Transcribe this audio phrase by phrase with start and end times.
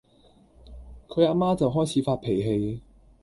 [1.09, 2.81] 佢呀媽就開始發脾氣